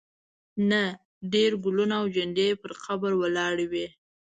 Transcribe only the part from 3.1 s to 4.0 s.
ولاړې وې.